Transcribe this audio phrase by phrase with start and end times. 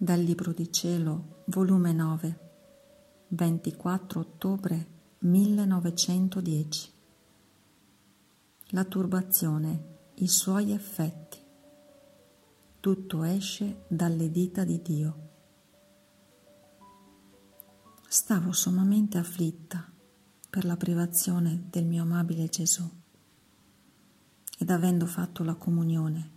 [0.00, 2.38] Dal Libro di Cielo, volume 9,
[3.28, 4.86] 24 ottobre
[5.18, 6.92] 1910.
[8.70, 11.38] La turbazione, i suoi effetti.
[12.80, 15.28] Tutto esce dalle dita di Dio.
[18.08, 19.92] Stavo sommamente afflitta
[20.50, 22.88] per la privazione del mio amabile Gesù
[24.58, 26.30] ed avendo fatto la comunione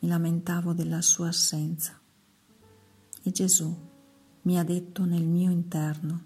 [0.00, 1.98] mi lamentavo della sua assenza
[3.22, 3.88] e Gesù
[4.42, 6.22] mi ha detto nel mio interno,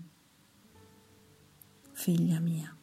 [1.91, 2.75] figlia mia,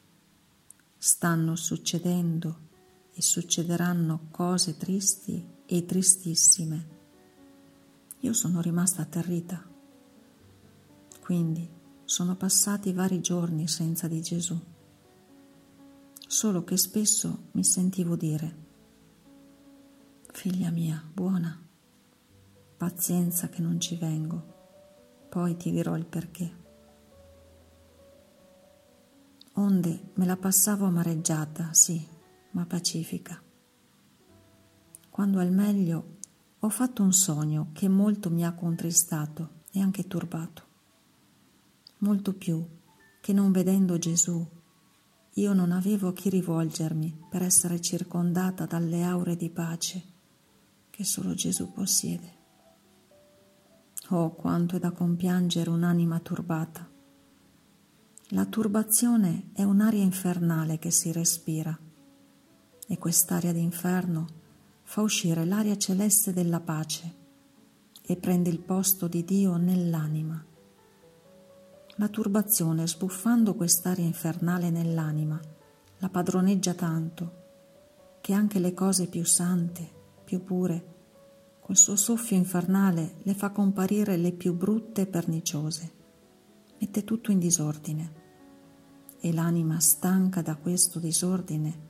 [0.98, 2.70] stanno succedendo
[3.14, 7.00] e succederanno cose tristi e tristissime.
[8.20, 9.66] Io sono rimasta atterrita.
[11.22, 11.70] Quindi
[12.12, 14.60] sono passati vari giorni senza di Gesù,
[16.28, 18.56] solo che spesso mi sentivo dire,
[20.34, 21.58] figlia mia, buona,
[22.76, 24.44] pazienza che non ci vengo,
[25.30, 26.56] poi ti dirò il perché.
[29.54, 32.06] Onde me la passavo amareggiata, sì,
[32.52, 33.42] ma pacifica.
[35.10, 36.18] Quando al meglio
[36.60, 40.71] ho fatto un sogno che molto mi ha contristato e anche turbato,
[42.02, 42.64] molto più
[43.20, 44.46] che non vedendo Gesù
[45.36, 50.04] io non avevo a chi rivolgermi per essere circondata dalle aure di pace
[50.90, 52.40] che solo Gesù possiede.
[54.10, 56.90] Oh, quanto è da compiangere un'anima turbata.
[58.34, 61.78] La turbazione è un'aria infernale che si respira
[62.88, 64.28] e quest'aria d'inferno
[64.84, 67.16] fa uscire l'aria celeste della pace
[68.02, 70.51] e prende il posto di Dio nell'anima.
[72.02, 75.40] La turbazione, sbuffando quest'aria infernale nell'anima,
[76.00, 79.88] la padroneggia tanto che anche le cose più sante,
[80.24, 85.92] più pure, col suo soffio infernale le fa comparire le più brutte e perniciose.
[86.80, 88.14] Mette tutto in disordine
[89.20, 91.90] e l'anima stanca da questo disordine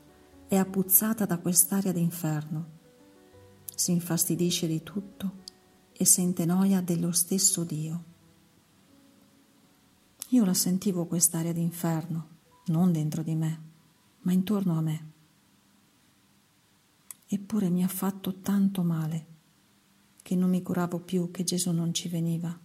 [0.49, 2.79] è appuzzata da quest'aria d'inferno.
[3.73, 5.35] Si infastidisce di tutto
[5.93, 8.10] e sente noia dello stesso Dio.
[10.33, 12.27] Io la sentivo quest'aria d'inferno,
[12.67, 13.61] non dentro di me,
[14.21, 15.11] ma intorno a me.
[17.27, 19.25] Eppure mi ha fatto tanto male
[20.21, 22.57] che non mi curavo più che Gesù non ci veniva.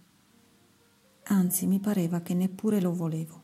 [1.23, 3.43] Anzi, mi pareva che neppure lo volevo.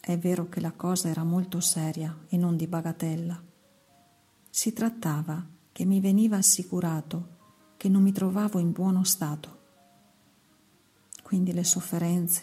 [0.00, 3.42] È vero che la cosa era molto seria e non di bagatella.
[4.48, 7.38] Si trattava che mi veniva assicurato
[7.76, 9.61] che non mi trovavo in buono stato.
[11.32, 12.42] Quindi le sofferenze,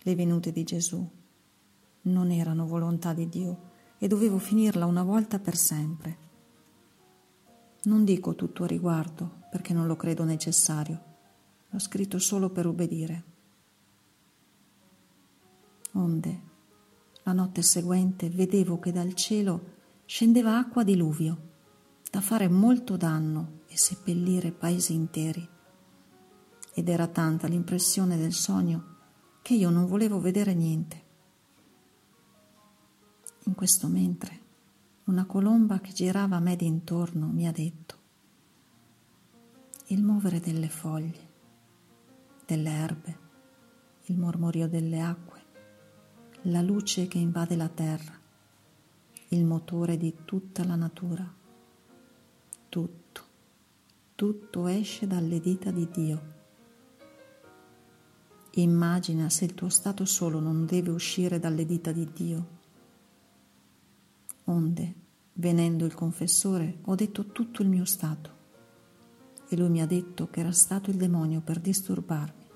[0.00, 1.06] le venute di Gesù,
[2.04, 6.16] non erano volontà di Dio e dovevo finirla una volta per sempre.
[7.82, 11.02] Non dico tutto a riguardo perché non lo credo necessario,
[11.68, 13.24] l'ho scritto solo per ubbidire.
[15.92, 16.40] Onde,
[17.24, 19.74] la notte seguente vedevo che dal cielo
[20.06, 21.50] scendeva acqua diluvio,
[22.10, 25.46] da fare molto danno e seppellire paesi interi.
[26.74, 28.96] Ed era tanta l'impressione del sogno
[29.42, 31.02] che io non volevo vedere niente.
[33.44, 34.40] In questo mentre
[35.04, 38.00] una colomba che girava a me d'intorno mi ha detto
[39.86, 41.28] il muovere delle foglie,
[42.46, 43.18] delle erbe,
[44.06, 45.44] il mormorio delle acque,
[46.42, 48.18] la luce che invade la terra,
[49.28, 51.30] il motore di tutta la natura.
[52.68, 53.22] Tutto,
[54.14, 56.31] tutto esce dalle dita di Dio.
[58.54, 62.60] Immagina se il tuo stato solo non deve uscire dalle dita di Dio
[64.44, 64.94] Onde,
[65.34, 68.40] venendo il confessore, ho detto tutto il mio stato
[69.48, 72.46] e lui mi ha detto che era stato il demonio per disturbarmi.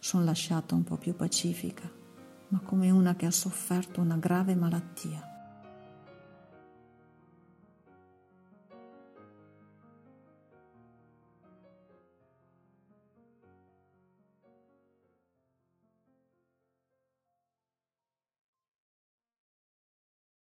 [0.00, 1.88] Sono lasciata un po' più pacifica,
[2.48, 5.35] ma come una che ha sofferto una grave malattia.